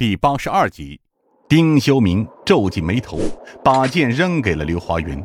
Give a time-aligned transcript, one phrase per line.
[0.00, 0.98] 第八十二集，
[1.46, 3.18] 丁修明皱紧眉头，
[3.62, 5.22] 把剑扔给了刘华云。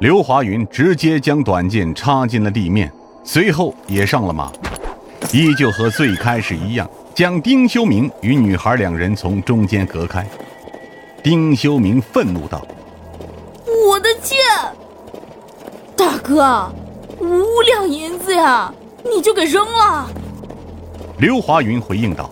[0.00, 2.92] 刘华云直接将短剑插进了地面，
[3.24, 4.52] 随后也上了马，
[5.32, 10.28] 依旧和最开始一样，将丁修明与女孩两人从中间隔开。
[11.22, 12.60] 丁修明愤怒道
[13.88, 14.36] ：“我的剑，
[15.96, 16.70] 大哥，
[17.18, 18.70] 五两银子呀，
[19.02, 20.06] 你就给扔了。”
[21.16, 22.30] 刘华云回应道：“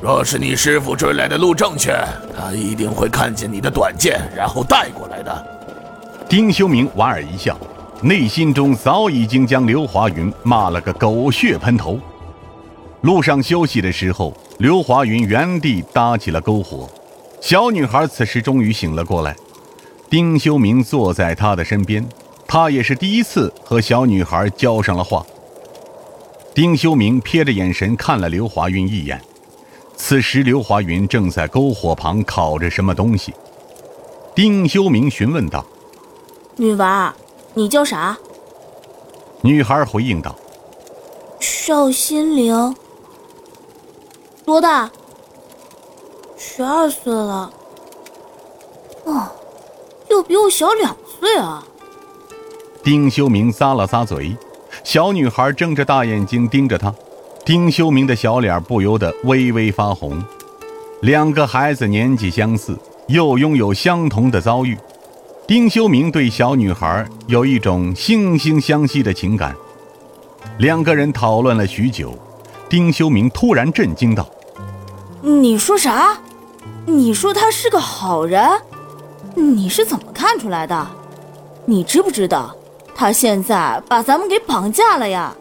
[0.00, 1.92] 若是你师傅追来的路正确，
[2.36, 5.46] 他一定会看见你的短剑，然后带过来的。”
[6.28, 7.58] 丁修明莞尔一笑，
[8.00, 11.98] 内心中早已经将刘华云骂了个狗血喷头。
[13.00, 16.88] 路上休息的时候，刘华云原地搭起了篝火。
[17.40, 19.34] 小女孩此时终于醒了过来，
[20.10, 22.06] 丁修明坐在她的身边，
[22.46, 25.24] 他也是第一次和小女孩交上了话。
[26.54, 29.20] 丁修明瞥着眼神看了刘华云一眼，
[30.00, 33.34] 此时刘华云正在篝火旁烤着什么东西。
[34.34, 35.66] 丁修明询问道
[36.56, 37.14] ：“女娃，
[37.52, 38.16] 你叫啥？”
[39.42, 40.34] 女孩回应道
[41.40, 42.74] ：“邵心凌。”
[44.46, 44.90] 多大？
[46.38, 47.52] 十二岁了。
[49.04, 49.28] 哦，
[50.08, 51.62] 又比我小两岁啊。
[52.82, 54.34] 丁修明咂了咂嘴。
[54.84, 56.94] 小女孩睁着大眼睛盯着他，
[57.48, 60.22] 丁修明的小脸不由得微微发红。
[61.00, 64.76] 两个孩子年纪相似，又拥有相同的遭遇，
[65.46, 69.56] 丁修明对小女孩有一种惺惺相惜的情感。
[70.58, 72.14] 两个人讨论了许久，
[72.68, 74.28] 丁修明突然震惊道
[75.22, 76.18] ：“你说啥？
[76.84, 78.46] 你说他是个好人？
[79.34, 80.86] 你是怎么看出来的？
[81.64, 82.54] 你知不知道？”
[82.94, 85.34] 他现在把咱们给绑架了呀！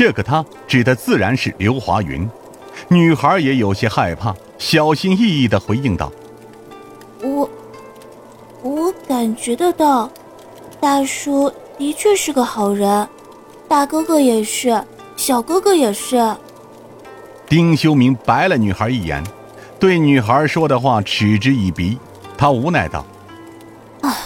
[0.00, 2.26] 这个他指的自然是刘华云。
[2.88, 6.10] 女孩也有些害怕，小心翼翼的回应道
[7.20, 7.50] ：“我，
[8.62, 10.10] 我感觉得到，
[10.80, 13.06] 大叔的确是个好人，
[13.68, 14.82] 大哥哥也是，
[15.18, 16.34] 小哥哥也是。”
[17.46, 19.22] 丁修明白了女孩一眼，
[19.78, 21.98] 对女孩说的话嗤之以鼻。
[22.38, 23.04] 他无奈道。
[24.00, 24.16] 啊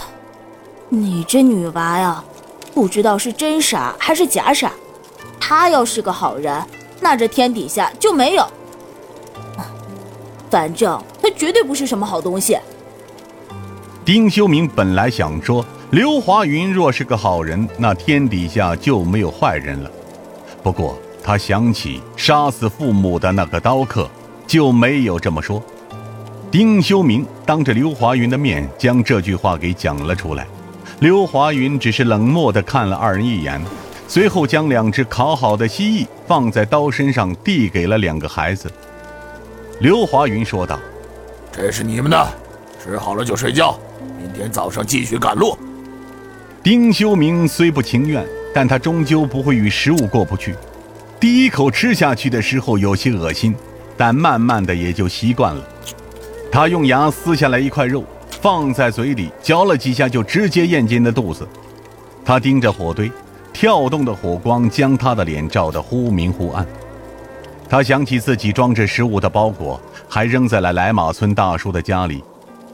[0.87, 2.23] 你这女娃呀，
[2.73, 4.71] 不知道是真傻还是假傻。
[5.39, 6.63] 他要是个好人，
[7.01, 8.45] 那这天底下就没有。
[10.49, 12.57] 反正他绝对不是什么好东西。
[14.05, 19.91] 丁修明本来想说，刘华云若是个好人，那天底下就没有坏人了。
[20.63, 24.09] 不过他想起杀死父母的那个刀客，
[24.47, 25.61] 就没有这么说。
[26.51, 30.47] 丁修明当着刘华云的面将这句话给讲了出来。
[30.99, 33.61] 刘华云只是冷漠地看了二人一眼，
[34.07, 38.71] 随后将两只烤好的蜥蜴放在刀身上，递给了两个孩子。
[39.79, 40.79] 刘华云说道
[41.51, 42.27] ：“这是你们的，
[42.81, 43.77] 吃好了就睡觉，
[44.17, 45.57] 明天早上继续赶路。”
[46.63, 50.55] 丁修明虽不情愿，但他终究不会与食物过不去。
[51.19, 53.55] 第一口吃下去的时候有些恶心，
[53.97, 55.63] 但慢慢的也就习惯了。
[56.51, 58.03] 他用牙撕下来一块肉。
[58.41, 61.47] 放在嘴里嚼了几下，就直接咽进了肚子。
[62.23, 63.11] 他盯着火堆，
[63.55, 66.67] 跳动的火光将他的脸照得忽明忽暗。
[67.69, 69.79] 他想起自己装着食物的包裹
[70.09, 72.21] 还扔在了来马村大叔的家里，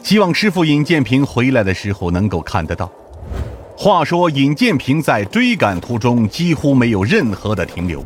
[0.02, 2.92] 希望师傅尹建平回来的时候能够看得到。
[3.78, 8.04] 话说尹建平在追赶途中几乎没有任何的停留，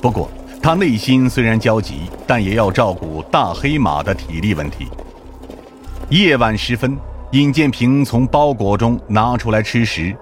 [0.00, 0.30] 不过
[0.62, 4.86] 他内心虽然焦急，但也要照顾大黑马的体力问题。
[6.10, 6.96] 夜晚时分，
[7.32, 10.16] 尹建平从包裹中拿出来吃食。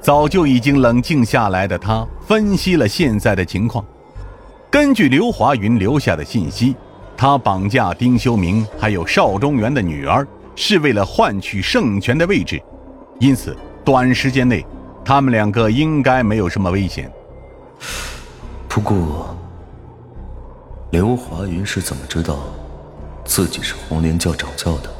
[0.00, 3.84] 早就已经冷静下来的他，分析了现在的情况。
[4.70, 6.74] 根据刘华云留下的信息，
[7.16, 12.60] 他绑架丁修明还有邵中原的女儿，是为了换取圣权的位置。
[13.18, 14.64] 因此，短时间内，
[15.04, 17.12] 他们两个应该没有什么危险。
[18.68, 19.36] 不过，
[20.90, 22.38] 刘华云是怎么知道
[23.24, 24.90] 自己是红莲教掌教的？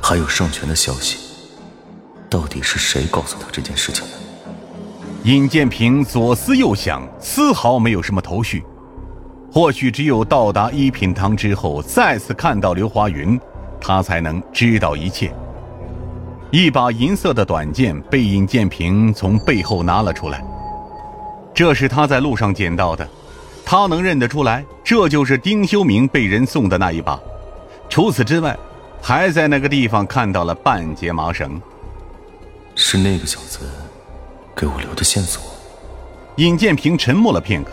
[0.00, 1.27] 还有圣权的消息，
[2.30, 4.10] 到底是谁告诉他这件事情的？
[5.24, 8.62] 尹建平左思右想，丝毫没有什么头绪。
[9.50, 13.40] 或许只有到达一品堂之后，再次看到刘华云，
[13.80, 15.32] 他才能知道一切。
[16.50, 20.44] 一把银色的短剑被尹建平从背后拿了出来，
[21.54, 23.08] 这是他在路上捡到的，
[23.64, 27.18] 他能认得出来，这就是丁修明被人送的那一把。
[27.88, 28.56] 除此之外。
[29.00, 31.62] 还在那个地方看到了半截麻绳，
[32.80, 33.58] 是那个小子
[34.54, 35.42] 给我留的线索。
[36.36, 37.72] 尹建平沉默了片刻，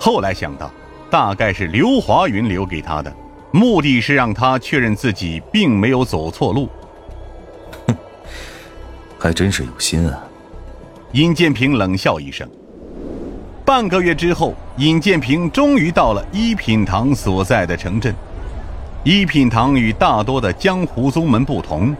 [0.00, 0.70] 后来想到，
[1.10, 3.14] 大概是刘华云留给他的，
[3.50, 6.66] 目的是让他确认自己并没有走错路。
[7.86, 7.94] 哼，
[9.20, 10.24] 还真是有心啊！
[11.12, 12.48] 尹建平冷笑一声。
[13.66, 18.14] 半个月之后，尹建平终于到了一品堂所在的城镇。
[19.04, 21.94] 一品堂与大多的江湖宗门不同，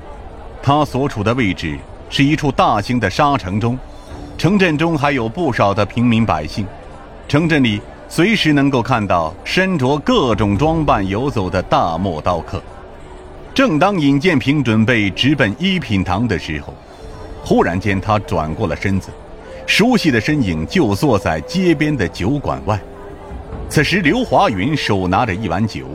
[0.62, 1.78] 他所处的位置
[2.12, 3.78] 是一处大型的沙城中，
[4.36, 6.66] 城镇中还有不少的平民百姓。
[7.26, 12.62] 城镇里随时能够看到身着各种装扮游走的大漠刀客。
[13.54, 16.74] 正当尹建平准备直奔一品堂的时候，
[17.42, 19.08] 忽然间他转过了身子。
[19.64, 22.78] 熟悉的身影就坐在街边的酒馆外。
[23.70, 25.86] 此时，刘华云手拿着一碗酒，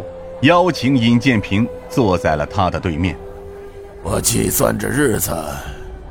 [0.41, 3.15] 邀请尹建平坐在了他的对面。
[4.01, 5.31] 我计算着日子，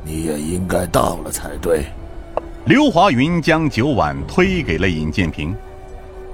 [0.06, 1.84] 你也应该到了才对。
[2.64, 5.52] 刘华云将酒碗推给了尹建平。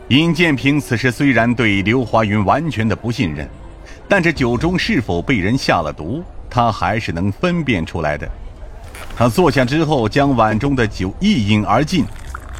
[0.08, 3.48] 尹建平此时虽然对刘华云完全的不信任，
[4.06, 8.28] 但这酒中是否被人下了毒，他还是能分辨出来的。
[9.16, 12.04] 他坐下之后，将碗中的酒一饮而尽，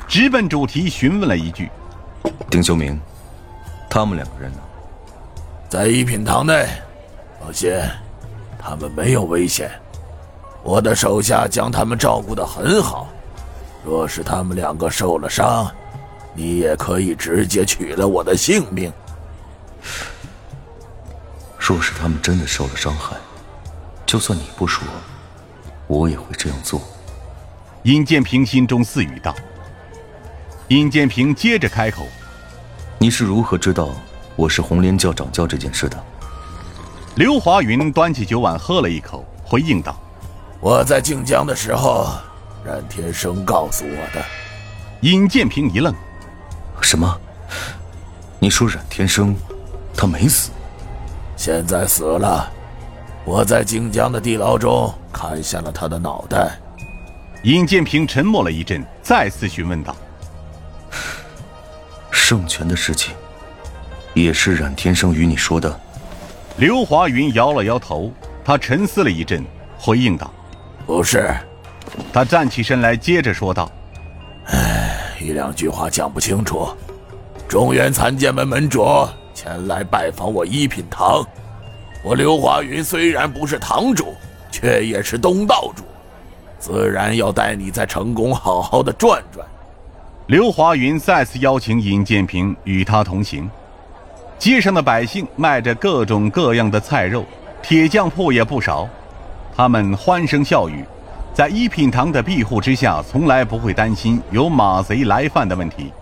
[0.09, 1.69] 直奔主题询问了一句
[2.49, 2.99] ：“丁修明，
[3.91, 4.59] 他们两个人呢？
[5.69, 6.67] 在一品堂内，
[7.39, 7.71] 放心，
[8.59, 9.71] 他们没有危险。
[10.63, 13.09] 我的手下将他们照顾得很好。
[13.85, 15.71] 若是他们两个受了伤，
[16.35, 18.93] 你也可以直接取了我的性命。
[21.59, 23.17] 若是他们真的受了伤害，
[24.07, 24.85] 就算你不说。”
[25.89, 26.81] 我也会这样做。
[27.83, 29.35] 尹建平心中自语道。
[30.69, 32.07] 尹建平接着开口
[32.99, 33.91] ：“你是如何知道
[34.35, 36.03] 我是红莲教掌教这件事的？”
[37.17, 40.01] 刘华云端起酒碗喝了一口，回应道
[40.63, 42.07] ：“我在靖江的时候，
[42.65, 44.25] 冉天生告诉我的。”
[45.03, 45.93] 尹建平一愣
[46.81, 47.21] ：“什么？
[48.39, 49.35] 你说冉天生
[49.93, 50.53] 他没死？
[51.37, 52.49] 现在死了。
[53.25, 56.59] 我在靖江的地牢中。”砍下了他的脑袋。
[57.43, 59.95] 尹建平沉默了一阵，再次询问道
[62.11, 63.15] ：“圣泉的事情，
[64.15, 65.81] 也是冉天生与你说的？”
[66.57, 68.11] 刘华云摇了摇头，
[68.43, 69.45] 他沉思了一阵，
[69.79, 70.33] 回应道
[70.87, 71.35] ：“不是。”
[72.13, 73.71] 他站起身来，接着说道
[74.47, 76.69] ：“唉，一两句话讲不清楚。
[77.49, 78.87] 中原残剑门门主
[79.35, 81.25] 前来拜访我一品堂，
[82.03, 84.15] 我刘华云虽然不是堂主。”
[84.55, 85.83] 却也是东道主，
[86.59, 89.45] 自然要带你在成功好好的转转。
[90.27, 93.51] 刘华云再次邀请尹建平与他同行。
[94.39, 97.25] 街上的百姓卖着各种各样的菜肉，
[97.63, 98.87] 铁匠铺也不少，
[99.55, 100.85] 他们欢声笑语，
[101.35, 105.93] 在一品堂的庇护之下，从来不会担心有马贼来犯的问题。